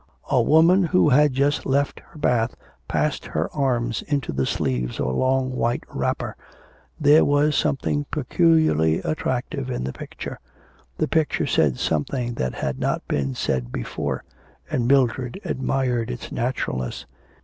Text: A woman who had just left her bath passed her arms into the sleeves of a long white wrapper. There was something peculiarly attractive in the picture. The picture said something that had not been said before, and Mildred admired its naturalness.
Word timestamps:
A 0.31 0.41
woman 0.41 0.85
who 0.85 1.09
had 1.09 1.31
just 1.31 1.63
left 1.63 1.99
her 1.99 2.17
bath 2.17 2.55
passed 2.87 3.23
her 3.27 3.51
arms 3.55 4.01
into 4.07 4.33
the 4.33 4.47
sleeves 4.47 4.99
of 4.99 5.05
a 5.05 5.11
long 5.11 5.55
white 5.55 5.83
wrapper. 5.93 6.35
There 6.99 7.23
was 7.23 7.55
something 7.55 8.05
peculiarly 8.09 8.97
attractive 9.01 9.69
in 9.69 9.83
the 9.83 9.93
picture. 9.93 10.39
The 10.97 11.07
picture 11.07 11.45
said 11.45 11.77
something 11.77 12.33
that 12.33 12.55
had 12.55 12.79
not 12.79 13.07
been 13.07 13.35
said 13.35 13.71
before, 13.71 14.23
and 14.71 14.87
Mildred 14.87 15.39
admired 15.45 16.09
its 16.09 16.31
naturalness. 16.31 17.05